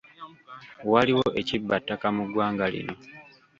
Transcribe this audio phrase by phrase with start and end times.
[0.91, 2.95] Waliwo ekibba ttaka mu ggwanga lino.